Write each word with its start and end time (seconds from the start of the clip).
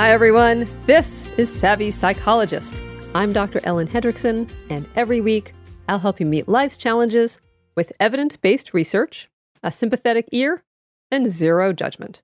Hi, 0.00 0.12
everyone. 0.12 0.64
This 0.86 1.28
is 1.36 1.52
Savvy 1.54 1.90
Psychologist. 1.90 2.80
I'm 3.14 3.34
Dr. 3.34 3.60
Ellen 3.64 3.86
Hendriksen, 3.86 4.50
and 4.70 4.88
every 4.96 5.20
week 5.20 5.52
I'll 5.90 5.98
help 5.98 6.18
you 6.18 6.24
meet 6.24 6.48
life's 6.48 6.78
challenges 6.78 7.38
with 7.76 7.92
evidence 8.00 8.38
based 8.38 8.72
research, 8.72 9.28
a 9.62 9.70
sympathetic 9.70 10.26
ear, 10.32 10.62
and 11.10 11.28
zero 11.28 11.74
judgment. 11.74 12.22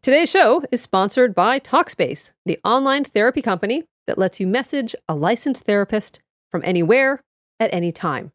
Today's 0.00 0.30
show 0.30 0.62
is 0.70 0.80
sponsored 0.80 1.34
by 1.34 1.58
Talkspace, 1.58 2.34
the 2.44 2.60
online 2.64 3.02
therapy 3.02 3.42
company 3.42 3.82
that 4.06 4.16
lets 4.16 4.38
you 4.38 4.46
message 4.46 4.94
a 5.08 5.16
licensed 5.16 5.64
therapist 5.64 6.20
from 6.52 6.62
anywhere 6.64 7.20
at 7.58 7.74
any 7.74 7.90
time. 7.90 8.30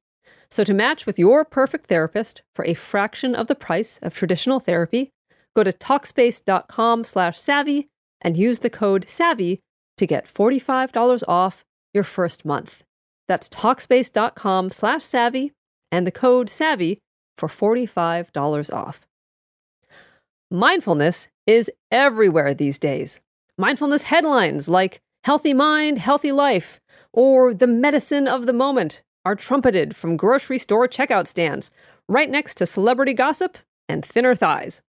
So 0.50 0.65
to 0.65 0.74
match 0.74 1.06
with 1.06 1.18
your 1.18 1.46
perfect 1.46 1.88
therapist 1.88 2.42
for 2.54 2.65
a 2.65 2.74
fraction 2.74 3.33
of 3.33 3.47
the 3.47 3.56
price 3.56 3.97
of 4.00 4.14
traditional 4.14 4.60
therapy, 4.60 5.10
go 5.56 5.64
to 5.64 5.71
talkspace.com/savvy 5.71 7.88
and 8.21 8.38
use 8.38 8.60
the 8.60 8.70
code 8.70 9.06
SAVVY 9.07 9.60
to 9.98 10.07
get 10.07 10.25
$45 10.25 11.24
off 11.28 11.64
your 11.93 12.04
first 12.04 12.46
month. 12.46 12.84
That's 13.28 13.50
Talkspace.com 13.50 14.71
slash 14.71 15.02
SAVVY 15.02 15.52
and 15.92 16.07
the 16.07 16.12
code 16.12 16.48
SAVVY 16.48 16.98
for 17.38 17.48
$45 17.48 18.74
off. 18.74 19.07
Mindfulness 20.50 21.28
is 21.48 21.71
everywhere 21.92 22.54
these 22.54 22.78
days. 22.78 23.20
Mindfulness 23.57 24.04
headlines 24.04 24.68
like 24.68 25.00
Healthy 25.24 25.54
Mind, 25.54 26.00
Healthy 26.00 26.32
Life, 26.32 26.79
or 27.14 27.54
The 27.54 27.68
Medicine 27.68 28.28
of 28.28 28.46
the 28.46 28.54
Moment 28.54 29.01
are 29.24 29.36
trumpeted 29.36 29.96
from 29.96 30.18
grocery 30.18 30.57
store 30.57 30.88
checkout 30.88 31.28
stands, 31.28 31.71
right 32.09 32.30
next 32.30 32.56
to 32.56 32.66
celebrity 32.66 33.14
gossip 33.14 33.58
and 33.88 34.03
thinner 34.03 34.36
thighs. 34.36 34.81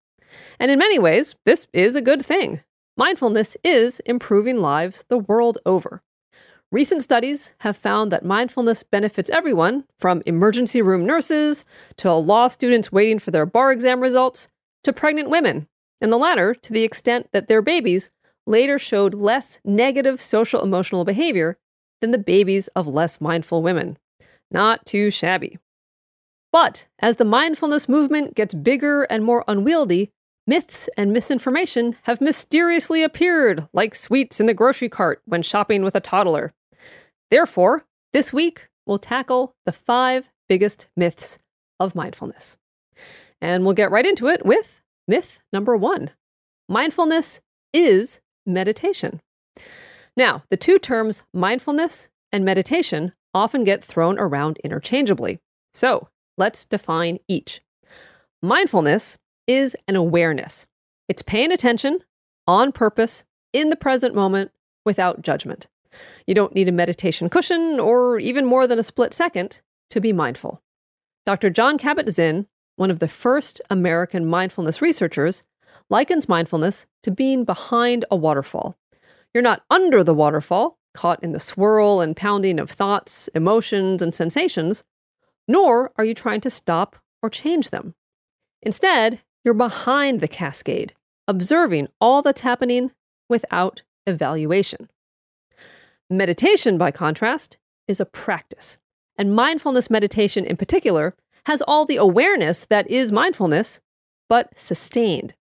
And 0.59 0.71
in 0.71 0.79
many 0.79 0.97
ways, 0.97 1.35
this 1.45 1.67
is 1.71 1.95
a 1.95 2.01
good 2.01 2.25
thing. 2.25 2.61
Mindfulness 2.95 3.57
is 3.63 4.01
improving 4.01 4.59
lives 4.59 5.03
the 5.09 5.17
world 5.17 5.57
over. 5.65 6.03
Recent 6.71 7.01
studies 7.01 7.55
have 7.59 7.75
found 7.75 8.11
that 8.11 8.23
mindfulness 8.23 8.83
benefits 8.83 9.31
everyone 9.31 9.85
from 9.97 10.21
emergency 10.27 10.79
room 10.79 11.03
nurses 11.03 11.65
to 11.97 12.13
law 12.13 12.47
students 12.47 12.91
waiting 12.91 13.17
for 13.17 13.31
their 13.31 13.47
bar 13.47 13.71
exam 13.71 13.99
results 13.99 14.47
to 14.83 14.93
pregnant 14.93 15.31
women, 15.31 15.67
and 16.01 16.11
the 16.11 16.17
latter 16.17 16.53
to 16.53 16.71
the 16.71 16.83
extent 16.83 17.29
that 17.31 17.47
their 17.47 17.63
babies 17.63 18.11
later 18.45 18.77
showed 18.77 19.15
less 19.15 19.59
negative 19.65 20.21
social 20.21 20.61
emotional 20.61 21.03
behavior 21.03 21.57
than 21.99 22.11
the 22.11 22.17
babies 22.19 22.67
of 22.69 22.87
less 22.87 23.19
mindful 23.19 23.63
women. 23.63 23.97
Not 24.51 24.85
too 24.85 25.09
shabby. 25.09 25.57
But 26.51 26.87
as 26.99 27.15
the 27.15 27.25
mindfulness 27.25 27.89
movement 27.89 28.35
gets 28.35 28.53
bigger 28.53 29.03
and 29.03 29.23
more 29.23 29.43
unwieldy, 29.47 30.11
myths 30.45 30.89
and 30.97 31.13
misinformation 31.13 31.95
have 32.03 32.21
mysteriously 32.21 33.03
appeared 33.03 33.67
like 33.73 33.95
sweets 33.95 34.39
in 34.39 34.45
the 34.45 34.53
grocery 34.53 34.89
cart 34.89 35.21
when 35.25 35.41
shopping 35.41 35.83
with 35.83 35.95
a 35.95 35.99
toddler. 35.99 36.53
Therefore, 37.31 37.85
this 38.11 38.33
week 38.33 38.67
we'll 38.85 38.99
tackle 38.99 39.55
the 39.65 39.71
five 39.71 40.29
biggest 40.49 40.87
myths 40.95 41.39
of 41.79 41.95
mindfulness. 41.95 42.57
And 43.41 43.63
we'll 43.63 43.73
get 43.73 43.91
right 43.91 44.05
into 44.05 44.27
it 44.27 44.45
with 44.45 44.81
myth 45.07 45.41
number 45.51 45.75
one 45.75 46.09
mindfulness 46.69 47.41
is 47.73 48.21
meditation. 48.45 49.19
Now, 50.15 50.43
the 50.49 50.57
two 50.57 50.79
terms 50.79 51.23
mindfulness 51.33 52.09
and 52.31 52.45
meditation 52.45 53.13
often 53.33 53.63
get 53.63 53.83
thrown 53.83 54.19
around 54.19 54.59
interchangeably. 54.63 55.39
So, 55.73 56.07
let's 56.37 56.65
define 56.65 57.19
each. 57.27 57.61
Mindfulness 58.41 59.17
is 59.47 59.75
an 59.87 59.95
awareness, 59.95 60.67
it's 61.07 61.21
paying 61.21 61.51
attention 61.51 61.99
on 62.47 62.71
purpose 62.71 63.25
in 63.51 63.69
the 63.69 63.75
present 63.75 64.15
moment 64.15 64.51
without 64.85 65.21
judgment. 65.21 65.67
You 66.25 66.33
don't 66.33 66.55
need 66.55 66.67
a 66.67 66.71
meditation 66.71 67.29
cushion 67.29 67.79
or 67.79 68.19
even 68.19 68.45
more 68.45 68.67
than 68.67 68.79
a 68.79 68.83
split 68.83 69.13
second 69.13 69.61
to 69.91 70.01
be 70.01 70.11
mindful. 70.11 70.61
Dr. 71.25 71.49
Jon 71.49 71.77
Kabat-Zinn 71.77 72.47
one 72.75 72.91
of 72.91 72.99
the 72.99 73.07
first 73.07 73.61
American 73.69 74.25
mindfulness 74.25 74.81
researchers, 74.81 75.43
likens 75.89 76.29
mindfulness 76.29 76.87
to 77.03 77.11
being 77.11 77.43
behind 77.43 78.05
a 78.09 78.15
waterfall. 78.15 78.75
You're 79.33 79.43
not 79.43 79.63
under 79.69 80.03
the 80.03 80.13
waterfall, 80.13 80.77
caught 80.93 81.23
in 81.23 81.31
the 81.31 81.39
swirl 81.39 82.01
and 82.01 82.15
pounding 82.15 82.59
of 82.59 82.69
thoughts, 82.69 83.27
emotions, 83.35 84.01
and 84.01 84.13
sensations, 84.13 84.83
nor 85.47 85.91
are 85.97 86.05
you 86.05 86.13
trying 86.13 86.41
to 86.41 86.49
stop 86.49 86.95
or 87.21 87.29
change 87.29 87.69
them. 87.69 87.95
Instead, 88.61 89.21
you're 89.43 89.53
behind 89.53 90.19
the 90.19 90.27
cascade, 90.27 90.93
observing 91.27 91.87
all 91.99 92.21
that's 92.21 92.41
happening 92.41 92.91
without 93.29 93.83
evaluation. 94.05 94.89
Meditation, 96.09 96.77
by 96.77 96.91
contrast, 96.91 97.57
is 97.87 97.99
a 97.99 98.05
practice. 98.05 98.77
And 99.17 99.35
mindfulness 99.35 99.89
meditation 99.89 100.45
in 100.45 100.57
particular 100.57 101.15
has 101.45 101.61
all 101.63 101.85
the 101.85 101.97
awareness 101.97 102.65
that 102.65 102.89
is 102.89 103.11
mindfulness, 103.11 103.79
but 104.29 104.57
sustained. 104.57 105.33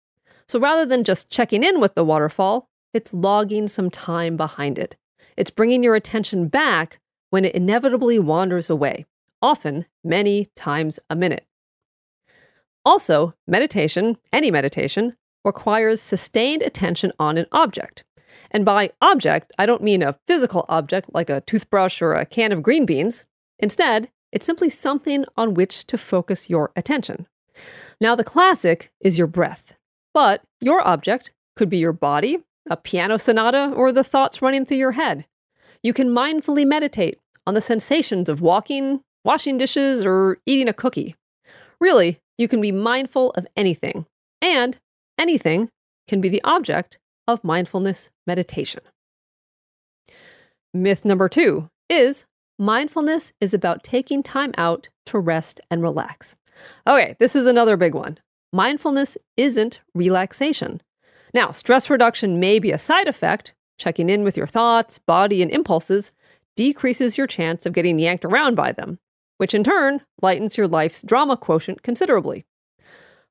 So 0.48 0.60
rather 0.60 0.86
than 0.86 1.04
just 1.04 1.30
checking 1.30 1.64
in 1.64 1.80
with 1.80 1.96
the 1.96 2.04
waterfall, 2.04 2.68
it's 2.94 3.14
logging 3.14 3.68
some 3.68 3.90
time 3.90 4.36
behind 4.36 4.78
it. 4.78 4.98
It's 5.38 5.52
bringing 5.52 5.84
your 5.84 5.96
attention 5.96 6.48
back 6.48 7.00
when 7.30 7.46
it 7.46 7.56
inevitably 7.56 8.20
wanders 8.20 8.70
away, 8.70 9.06
often 9.42 9.86
many 10.04 10.48
times 10.56 11.00
a 11.10 11.16
minute. 11.16 11.46
Also, 12.84 13.34
meditation, 13.48 14.18
any 14.34 14.52
meditation, 14.52 15.16
requires 15.44 16.02
sustained 16.02 16.62
attention 16.62 17.12
on 17.20 17.38
an 17.38 17.46
object. 17.52 18.04
And 18.52 18.66
by 18.66 18.92
object, 19.02 19.54
I 19.58 19.66
don't 19.66 19.84
mean 19.84 20.04
a 20.04 20.18
physical 20.28 20.66
object 20.68 21.10
like 21.14 21.30
a 21.30 21.42
toothbrush 21.42 22.02
or 22.02 22.14
a 22.14 22.26
can 22.26 22.52
of 22.52 22.64
green 22.64 22.86
beans. 22.86 23.26
Instead, 23.60 24.10
it's 24.32 24.46
simply 24.46 24.70
something 24.70 25.26
on 25.38 25.54
which 25.54 25.86
to 25.88 25.98
focus 25.98 26.50
your 26.50 26.72
attention. 26.76 27.28
Now, 28.00 28.16
the 28.16 28.24
classic 28.24 28.92
is 29.00 29.18
your 29.18 29.28
breath, 29.28 29.74
but 30.14 30.44
your 30.60 30.86
object 30.88 31.32
could 31.56 31.70
be 31.70 31.78
your 31.78 31.94
body, 31.94 32.40
a 32.70 32.78
piano 32.78 33.18
sonata, 33.18 33.72
or 33.76 33.92
the 33.92 34.04
thoughts 34.04 34.42
running 34.42 34.66
through 34.66 34.78
your 34.78 34.94
head. 34.94 35.26
You 35.84 35.94
can 35.94 36.10
mindfully 36.10 36.66
meditate 36.66 37.20
on 37.46 37.54
the 37.54 37.62
sensations 37.62 38.30
of 38.30 38.42
walking, 38.42 39.02
washing 39.24 39.58
dishes, 39.58 40.06
or 40.06 40.40
eating 40.46 40.70
a 40.70 40.74
cookie. 40.74 41.16
Really, 41.82 42.20
you 42.38 42.48
can 42.48 42.62
be 42.62 42.72
mindful 42.72 43.32
of 43.32 43.48
anything, 43.58 44.06
and 44.40 44.78
anything 45.18 45.70
can 46.08 46.22
be 46.22 46.30
the 46.30 46.44
object 46.44 47.00
of 47.28 47.44
mindfulness 47.44 48.12
meditation. 48.28 48.82
Myth 50.74 51.04
number 51.04 51.28
two 51.28 51.70
is 51.90 52.26
mindfulness 52.60 53.34
is 53.42 53.54
about 53.54 53.84
taking 53.84 54.22
time 54.22 54.54
out 54.58 54.90
to 55.08 55.20
rest 55.20 55.60
and 55.72 55.82
relax. 55.82 56.36
Okay, 56.88 57.16
this 57.20 57.36
is 57.36 57.48
another 57.48 57.76
big 57.76 57.96
one. 57.96 58.20
Mindfulness 58.54 59.18
isn't 59.36 59.82
relaxation. 59.96 60.82
Now, 61.34 61.52
stress 61.52 61.90
reduction 61.90 62.40
may 62.40 62.60
be 62.60 62.72
a 62.72 62.78
side 62.78 63.08
effect. 63.08 63.54
Checking 63.80 64.10
in 64.10 64.24
with 64.24 64.38
your 64.38 64.48
thoughts, 64.48 65.00
body, 65.00 65.42
and 65.42 65.50
impulses 65.50 66.12
decreases 66.56 67.18
your 67.18 67.26
chance 67.26 67.66
of 67.66 67.74
getting 67.74 67.98
yanked 67.98 68.26
around 68.26 68.56
by 68.56 68.72
them, 68.72 69.00
which 69.42 69.56
in 69.56 69.64
turn 69.64 70.02
lightens 70.22 70.56
your 70.56 70.68
life's 70.68 71.02
drama 71.02 71.36
quotient 71.36 71.82
considerably. 71.82 72.46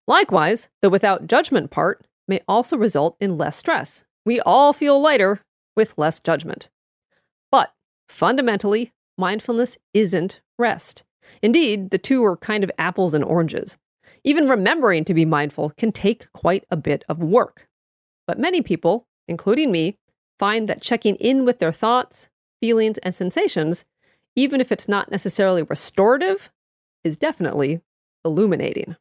Likewise, 0.09 0.69
the 0.83 0.91
without 0.91 1.29
judgment 1.29 1.71
part 1.71 2.05
may 2.27 2.41
also 2.49 2.77
result 2.77 3.17
in 3.21 3.39
less 3.39 3.57
stress. 3.57 4.05
We 4.27 4.41
all 4.41 4.73
feel 4.73 5.01
lighter 5.01 5.39
with 5.77 5.97
less 5.97 6.19
judgment. 6.19 6.69
But 7.53 7.73
fundamentally, 8.09 8.93
mindfulness 9.17 9.79
isn't 9.95 10.41
rest. 10.59 11.05
Indeed, 11.43 11.91
the 11.91 11.99
two 11.99 12.25
are 12.25 12.37
kind 12.37 12.65
of 12.65 12.73
apples 12.77 13.15
and 13.15 13.23
oranges. 13.23 13.79
Even 14.25 14.49
remembering 14.49 15.05
to 15.05 15.15
be 15.15 15.25
mindful 15.25 15.71
can 15.79 15.93
take 15.93 16.27
quite 16.33 16.65
a 16.73 16.77
bit 16.77 17.05
of 17.09 17.23
work. 17.23 17.69
But 18.27 18.37
many 18.37 18.63
people, 18.63 19.07
including 19.29 19.71
me, 19.71 19.97
find 20.41 20.69
that 20.69 20.83
checking 20.83 21.15
in 21.15 21.45
with 21.45 21.61
their 21.61 21.71
thoughts, 21.71 22.29
feelings, 22.61 22.99
and 22.99 23.15
sensations, 23.15 23.85
even 24.37 24.61
if 24.61 24.71
it's 24.73 24.89
not 24.89 25.11
necessarily 25.11 25.63
restorative, 25.63 26.51
is 27.05 27.17
definitely 27.17 27.81
illuminating. 28.25 28.97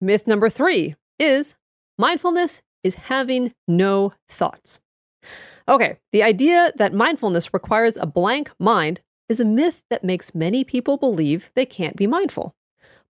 Myth 0.00 0.26
number 0.26 0.48
three 0.48 0.96
is 1.18 1.54
mindfulness 1.98 2.62
is 2.82 2.94
having 2.94 3.54
no 3.68 4.12
thoughts. 4.28 4.80
Okay, 5.68 5.98
the 6.12 6.22
idea 6.22 6.72
that 6.76 6.92
mindfulness 6.92 7.54
requires 7.54 7.96
a 7.96 8.06
blank 8.06 8.50
mind 8.58 9.00
is 9.28 9.40
a 9.40 9.44
myth 9.44 9.82
that 9.90 10.04
makes 10.04 10.34
many 10.34 10.64
people 10.64 10.96
believe 10.96 11.52
they 11.54 11.64
can't 11.64 11.96
be 11.96 12.06
mindful. 12.06 12.54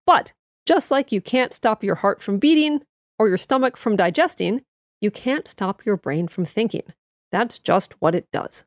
But 0.05 0.33
just 0.65 0.91
like 0.91 1.11
you 1.11 1.21
can't 1.21 1.51
stop 1.51 1.83
your 1.83 1.95
heart 1.95 2.21
from 2.21 2.37
beating 2.37 2.83
or 3.17 3.27
your 3.27 3.37
stomach 3.37 3.75
from 3.75 3.95
digesting, 3.95 4.61
you 5.01 5.11
can't 5.11 5.47
stop 5.47 5.85
your 5.85 5.97
brain 5.97 6.27
from 6.27 6.45
thinking. 6.45 6.83
That's 7.31 7.59
just 7.59 7.93
what 7.99 8.15
it 8.15 8.27
does. 8.31 8.63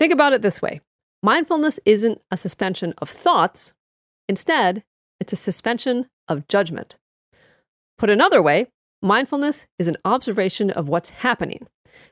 Think 0.00 0.12
about 0.12 0.32
it 0.32 0.42
this 0.42 0.60
way 0.60 0.80
mindfulness 1.22 1.78
isn't 1.86 2.20
a 2.32 2.36
suspension 2.36 2.94
of 2.98 3.08
thoughts, 3.08 3.74
instead, 4.28 4.82
it's 5.20 5.32
a 5.32 5.36
suspension 5.36 6.08
of 6.26 6.48
judgment. 6.48 6.96
Put 7.96 8.10
another 8.10 8.42
way, 8.42 8.66
Mindfulness 9.02 9.66
is 9.78 9.88
an 9.88 9.96
observation 10.04 10.70
of 10.70 10.88
what's 10.88 11.10
happening 11.10 11.66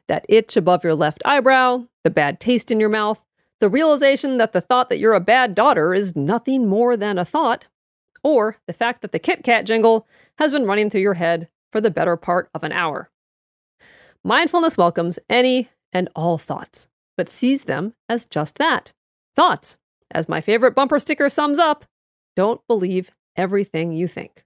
that 0.06 0.25
itch 0.26 0.56
above 0.56 0.82
your 0.82 0.94
left 0.94 1.20
eyebrow, 1.26 1.85
the 2.02 2.08
bad 2.08 2.40
taste 2.40 2.70
in 2.70 2.81
your 2.81 2.88
mouth, 2.88 3.23
the 3.61 3.69
realization 3.69 4.38
that 4.38 4.52
the 4.52 4.61
thought 4.61 4.88
that 4.88 4.99
you're 4.99 5.12
a 5.12 5.20
bad 5.20 5.55
daughter 5.55 5.93
is 5.93 6.17
nothing 6.17 6.67
more 6.67 6.96
than 6.96 7.19
a 7.19 7.26
thought, 7.26 7.67
or 8.23 8.56
the 8.67 8.73
fact 8.73 9.02
that 9.02 9.12
the 9.12 9.19
Kit 9.19 9.44
Kat 9.44 9.67
jingle 9.67 10.06
has 10.38 10.50
been 10.50 10.64
running 10.64 10.88
through 10.88 11.02
your 11.02 11.14
head 11.14 11.50
for 11.70 11.82
the 11.82 11.90
better 11.90 12.17
part 12.17 12.49
of 12.55 12.64
an 12.64 12.73
hour. 12.73 13.11
Mindfulness 14.25 14.79
welcomes 14.79 15.19
any 15.29 15.69
and 15.93 16.08
all 16.17 16.38
thoughts, 16.38 16.88
but 17.19 17.29
sees 17.29 17.65
them 17.65 17.93
as 18.09 18.25
just 18.25 18.56
that 18.56 18.93
thoughts. 19.37 19.76
As 20.11 20.29
my 20.29 20.41
favorite 20.41 20.75
bumper 20.75 20.99
sticker 20.99 21.29
sums 21.29 21.59
up, 21.59 21.85
don't 22.35 22.61
believe 22.67 23.11
everything 23.37 23.93
you 23.93 24.09
think. 24.09 24.43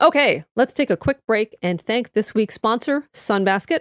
Okay, 0.00 0.44
let's 0.56 0.74
take 0.74 0.90
a 0.90 0.96
quick 0.96 1.18
break 1.26 1.56
and 1.62 1.80
thank 1.80 2.12
this 2.12 2.34
week's 2.34 2.54
sponsor, 2.54 3.04
Sunbasket. 3.14 3.80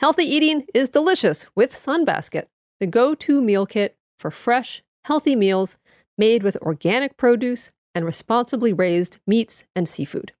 Healthy 0.00 0.22
eating 0.22 0.64
is 0.72 0.88
delicious 0.88 1.46
with 1.56 1.72
Sunbasket, 1.72 2.44
the 2.78 2.86
go 2.86 3.14
to 3.16 3.42
meal 3.42 3.66
kit 3.66 3.96
for 4.18 4.30
fresh, 4.30 4.82
healthy 5.04 5.34
meals 5.34 5.76
made 6.16 6.42
with 6.42 6.56
organic 6.62 7.16
produce 7.16 7.70
and 7.94 8.04
responsibly 8.04 8.72
raised 8.72 9.18
meats 9.26 9.64
and 9.74 9.88
seafood. 9.88 10.32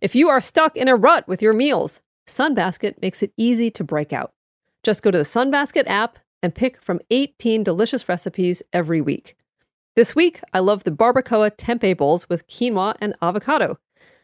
If 0.00 0.14
you 0.14 0.28
are 0.28 0.40
stuck 0.40 0.76
in 0.76 0.88
a 0.88 0.96
rut 0.96 1.26
with 1.26 1.42
your 1.42 1.54
meals, 1.54 2.00
Sunbasket 2.28 3.00
makes 3.02 3.22
it 3.22 3.32
easy 3.36 3.70
to 3.72 3.84
break 3.84 4.12
out. 4.12 4.32
Just 4.86 5.02
go 5.02 5.10
to 5.10 5.18
the 5.18 5.24
Sunbasket 5.24 5.82
app 5.88 6.20
and 6.44 6.54
pick 6.54 6.80
from 6.80 7.00
18 7.10 7.64
delicious 7.64 8.08
recipes 8.08 8.62
every 8.72 9.00
week. 9.00 9.36
This 9.96 10.14
week, 10.14 10.40
I 10.52 10.60
love 10.60 10.84
the 10.84 10.92
barbacoa 10.92 11.50
tempeh 11.56 11.96
bowls 11.96 12.28
with 12.28 12.46
quinoa 12.46 12.94
and 13.00 13.16
avocado. 13.20 13.80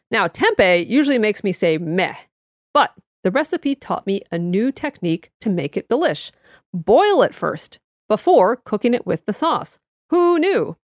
Now, 0.09 0.29
tempeh 0.29 0.89
usually 0.89 1.19
makes 1.19 1.43
me 1.43 1.51
say 1.51 1.79
meh, 1.79 2.15
but 2.73 2.93
the 3.25 3.33
recipe 3.33 3.75
taught 3.75 4.07
me 4.07 4.23
a 4.31 4.39
new 4.39 4.71
technique 4.71 5.33
to 5.41 5.51
make 5.51 5.77
it 5.77 5.89
delish. 5.89 6.31
Boil 6.73 7.23
it 7.23 7.35
first, 7.35 7.81
before 8.09 8.55
cooking 8.55 8.95
it 8.95 9.05
with 9.05 9.27
the 9.27 9.33
sauce. 9.33 9.81
Who 10.11 10.39
knew? 10.39 10.77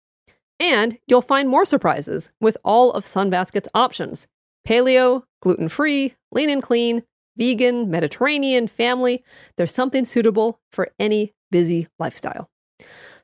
And 0.59 0.97
you'll 1.05 1.21
find 1.21 1.47
more 1.47 1.65
surprises 1.65 2.31
with 2.41 2.57
all 2.65 2.91
of 2.93 3.03
Sunbasket's 3.03 3.69
options 3.75 4.27
paleo, 4.67 5.21
gluten 5.43 5.69
free, 5.69 6.15
lean 6.31 6.49
and 6.49 6.63
clean, 6.63 7.03
vegan, 7.37 7.89
Mediterranean, 7.89 8.67
family. 8.67 9.23
There's 9.57 9.73
something 9.73 10.05
suitable 10.05 10.59
for 10.71 10.89
any 10.99 11.33
busy 11.51 11.87
lifestyle. 11.99 12.49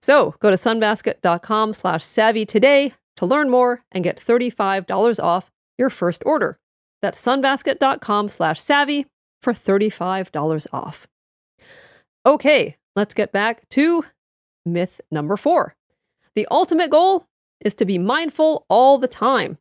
So 0.02 0.36
go 0.40 0.50
to 0.50 0.58
sunbasket.com 0.58 1.74
slash 1.74 2.04
savvy 2.04 2.46
today 2.46 2.94
to 3.18 3.26
learn 3.26 3.50
more 3.50 3.84
and 3.92 4.04
get 4.04 4.20
$35 4.20 5.24
off 5.24 5.52
your 5.78 5.90
first 5.90 6.24
order. 6.26 6.60
That's 7.02 7.22
sunbasket.com 7.22 8.30
slash 8.30 8.62
savvy 8.62 9.06
for 9.42 9.54
$35 9.54 10.68
off. 10.72 11.08
Okay, 12.26 12.78
let's 12.96 13.14
get 13.14 13.32
back 13.32 13.68
to 13.70 14.06
myth 14.66 15.02
number 15.12 15.36
four. 15.36 15.76
The 16.36 16.48
ultimate 16.50 16.90
goal 16.90 17.28
is 17.60 17.74
to 17.76 17.86
be 17.86 17.98
mindful 17.98 18.66
all 18.70 18.98
the 18.98 19.08
time. 19.08 19.58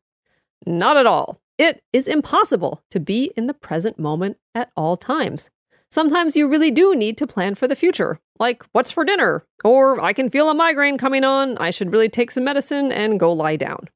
Not 0.64 0.96
at 0.96 1.06
all. 1.06 1.41
It 1.62 1.80
is 1.92 2.08
impossible 2.08 2.82
to 2.90 2.98
be 2.98 3.30
in 3.36 3.46
the 3.46 3.54
present 3.54 3.96
moment 3.96 4.36
at 4.52 4.72
all 4.76 4.96
times. 4.96 5.48
Sometimes 5.92 6.34
you 6.34 6.48
really 6.48 6.72
do 6.72 6.96
need 6.96 7.16
to 7.18 7.26
plan 7.28 7.54
for 7.54 7.68
the 7.68 7.76
future, 7.76 8.18
like 8.40 8.64
what's 8.72 8.90
for 8.90 9.04
dinner, 9.04 9.46
or 9.62 10.02
I 10.02 10.12
can 10.12 10.28
feel 10.28 10.50
a 10.50 10.54
migraine 10.54 10.98
coming 10.98 11.22
on, 11.22 11.56
I 11.58 11.70
should 11.70 11.92
really 11.92 12.08
take 12.08 12.32
some 12.32 12.42
medicine 12.42 12.90
and 12.90 13.20
go 13.20 13.32
lie 13.32 13.54
down. 13.54 13.88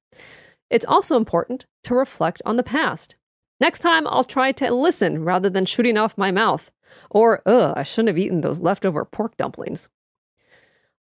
It's 0.71 0.85
also 0.85 1.17
important 1.17 1.67
to 1.83 1.97
reflect 1.97 2.41
on 2.47 2.55
the 2.55 2.63
past. 2.63 3.17
Next 3.59 3.81
time, 3.81 4.07
I'll 4.07 4.23
try 4.23 4.53
to 4.53 4.73
listen 4.73 5.25
rather 5.25 5.51
than 5.51 5.65
shooting 5.65 5.99
off 5.99 6.17
my 6.17 6.31
mouth. 6.31 6.71
Or, 7.11 7.43
ugh, 7.47 7.75
I 7.77 7.83
shouldn't 7.83 8.11
have 8.11 8.19
eaten 8.19 8.43
those 8.43 8.61
leftover 8.61 9.05
pork 9.05 9.37
dumplings. 9.37 9.89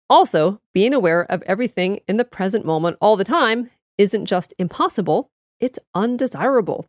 Also, 0.08 0.60
being 0.72 0.94
aware 0.94 1.22
of 1.28 1.42
everything 1.42 1.98
in 2.06 2.18
the 2.18 2.24
present 2.24 2.64
moment 2.64 2.98
all 3.00 3.16
the 3.16 3.24
time 3.24 3.68
isn't 3.98 4.26
just 4.26 4.54
impossible, 4.60 5.32
it's 5.62 5.78
undesirable. 5.94 6.86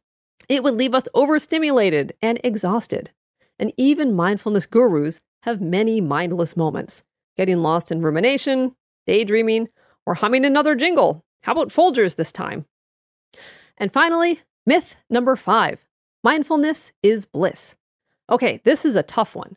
It 0.50 0.64
would 0.64 0.74
leave 0.74 0.94
us 0.94 1.08
overstimulated 1.14 2.14
and 2.22 2.42
exhausted. 2.44 3.12
And 3.60 3.72
even 3.78 4.16
mindfulness 4.16 4.66
gurus 4.66 5.22
have 5.44 5.62
many 5.62 6.02
mindless 6.02 6.58
moments, 6.58 7.04
getting 7.38 7.60
lost 7.60 7.92
in 7.92 8.02
rumination, 8.02 8.76
daydreaming, 9.06 9.70
or 10.06 10.16
humming 10.16 10.44
another 10.44 10.76
jingle. 10.76 11.24
How 11.44 11.52
about 11.54 11.70
Folgers 11.70 12.16
this 12.16 12.32
time? 12.32 12.66
And 13.78 13.94
finally, 13.94 14.42
myth 14.66 14.98
number 15.10 15.36
five 15.36 15.86
mindfulness 16.24 16.92
is 17.04 17.26
bliss. 17.26 17.76
Okay, 18.30 18.60
this 18.64 18.86
is 18.86 18.96
a 18.96 19.04
tough 19.04 19.36
one. 19.36 19.56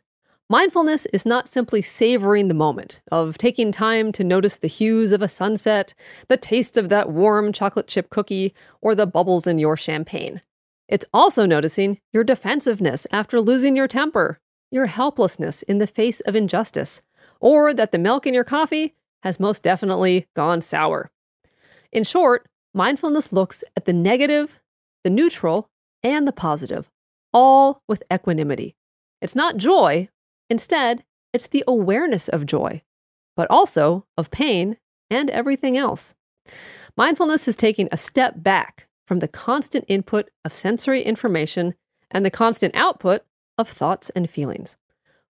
Mindfulness 0.49 1.05
is 1.07 1.25
not 1.25 1.45
simply 1.45 1.81
savoring 1.81 2.47
the 2.47 2.53
moment, 2.53 3.01
of 3.11 3.37
taking 3.37 3.73
time 3.73 4.13
to 4.13 4.23
notice 4.23 4.55
the 4.55 4.69
hues 4.69 5.11
of 5.11 5.21
a 5.21 5.27
sunset, 5.27 5.93
the 6.29 6.37
taste 6.37 6.77
of 6.77 6.87
that 6.87 7.09
warm 7.09 7.51
chocolate 7.51 7.87
chip 7.87 8.09
cookie, 8.09 8.53
or 8.79 8.95
the 8.95 9.05
bubbles 9.05 9.45
in 9.45 9.59
your 9.59 9.75
champagne. 9.75 10.39
It's 10.87 11.03
also 11.13 11.45
noticing 11.45 11.99
your 12.13 12.23
defensiveness 12.23 13.05
after 13.11 13.41
losing 13.41 13.75
your 13.75 13.89
temper, 13.89 14.39
your 14.71 14.85
helplessness 14.85 15.63
in 15.63 15.79
the 15.79 15.87
face 15.87 16.21
of 16.21 16.33
injustice, 16.33 17.01
or 17.41 17.73
that 17.73 17.91
the 17.91 17.97
milk 17.97 18.25
in 18.25 18.33
your 18.33 18.45
coffee 18.45 18.95
has 19.23 19.41
most 19.41 19.63
definitely 19.63 20.27
gone 20.33 20.61
sour. 20.61 21.11
In 21.91 22.05
short, 22.05 22.47
mindfulness 22.73 23.33
looks 23.33 23.65
at 23.75 23.83
the 23.83 23.91
negative, 23.91 24.61
the 25.03 25.09
neutral, 25.09 25.69
and 26.03 26.25
the 26.25 26.31
positive, 26.31 26.89
all 27.33 27.81
with 27.85 28.01
equanimity. 28.09 28.77
It's 29.21 29.35
not 29.35 29.57
joy 29.57 30.07
Instead, 30.49 31.03
it's 31.33 31.47
the 31.47 31.63
awareness 31.67 32.27
of 32.27 32.45
joy, 32.45 32.81
but 33.35 33.49
also 33.49 34.05
of 34.17 34.31
pain 34.31 34.77
and 35.09 35.29
everything 35.29 35.77
else. 35.77 36.15
Mindfulness 36.95 37.47
is 37.47 37.55
taking 37.55 37.89
a 37.91 37.97
step 37.97 38.35
back 38.37 38.87
from 39.05 39.19
the 39.19 39.27
constant 39.27 39.85
input 39.87 40.29
of 40.43 40.53
sensory 40.53 41.01
information 41.01 41.75
and 42.11 42.25
the 42.25 42.31
constant 42.31 42.75
output 42.75 43.23
of 43.57 43.67
thoughts 43.69 44.09
and 44.11 44.29
feelings. 44.29 44.77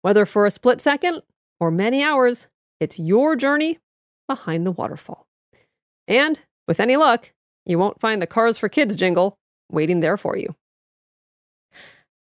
Whether 0.01 0.25
for 0.25 0.45
a 0.45 0.51
split 0.51 0.81
second 0.81 1.21
or 1.59 1.71
many 1.71 2.03
hours, 2.03 2.49
it's 2.79 2.99
your 2.99 3.35
journey 3.35 3.79
behind 4.27 4.65
the 4.65 4.71
waterfall. 4.71 5.27
And 6.07 6.39
with 6.67 6.79
any 6.79 6.97
luck, 6.97 7.31
you 7.65 7.79
won't 7.79 7.99
find 7.99 8.21
the 8.21 8.27
Cars 8.27 8.57
for 8.57 8.69
Kids 8.69 8.95
jingle 8.95 9.37
waiting 9.71 10.01
there 10.01 10.17
for 10.17 10.37
you. 10.37 10.55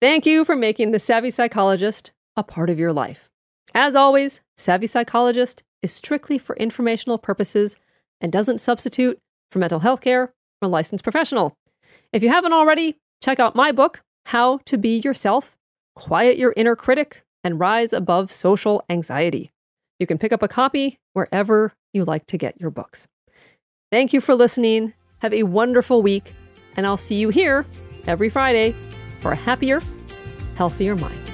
Thank 0.01 0.27
you 0.27 0.45
for 0.45 0.57
making 0.57 0.91
The 0.91 0.99
Savvy 0.99 1.31
Psychologist 1.31 2.13
a 2.37 2.43
part 2.43 2.71
of 2.71 2.79
your 2.79 2.93
life. 2.93 3.29
As 3.75 3.97
always, 3.97 4.41
Savvy 4.57 4.87
Psychologist 4.87 5.63
is 5.83 5.93
strictly 5.93 6.39
for 6.39 6.57
informational 6.57 7.19
purposes 7.19 7.77
and 8.21 8.33
doesn't 8.33 8.59
substitute 8.59 9.19
for 9.51 9.59
mental 9.59 9.81
health 9.81 10.01
care 10.01 10.33
from 10.61 10.69
a 10.69 10.73
licensed 10.73 11.05
professional. 11.05 11.55
If 12.13 12.23
you 12.23 12.29
haven't 12.29 12.53
already, 12.53 12.97
check 13.23 13.41
out 13.41 13.55
my 13.55 13.73
book, 13.73 14.03
How 14.27 14.59
to 14.67 14.79
Be 14.79 14.99
Yourself, 14.99 15.57
Quiet 15.95 16.39
Your 16.39 16.55
Inner 16.57 16.77
Critic, 16.77 17.23
and 17.45 17.61
Rise 17.61 17.93
Above 17.93 18.31
Social 18.31 18.85
Anxiety. 18.89 19.51
You 19.99 20.07
can 20.07 20.19
pick 20.19 20.33
up 20.33 20.43
a 20.43 20.49
copy 20.49 20.99
wherever 21.13 21.73
you 21.93 22.05
like 22.05 22.27
to 22.27 22.39
get 22.39 22.61
your 22.61 22.71
books. 22.71 23.09
Thank 23.91 24.13
you 24.13 24.21
for 24.21 24.35
listening. 24.35 24.95
Have 25.19 25.33
a 25.33 25.45
wonderful 25.45 26.03
week, 26.03 26.33
and 26.77 26.87
I'll 26.87 26.97
see 26.97 27.15
you 27.15 27.31
here 27.31 27.65
every 28.07 28.29
Friday 28.29 28.75
for 29.21 29.33
a 29.33 29.37
happier, 29.37 29.81
healthier 30.57 30.97
mind. 30.97 31.26